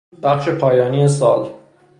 [0.23, 1.51] بخش پایانی سال